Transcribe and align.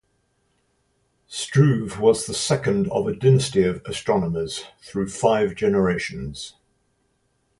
Struve 1.27 1.99
was 1.99 2.25
the 2.25 2.33
second 2.33 2.89
of 2.89 3.05
a 3.05 3.15
dynasty 3.15 3.61
of 3.65 3.83
astronomers 3.85 4.65
through 4.81 5.09
five 5.09 5.53
generations. 5.53 6.55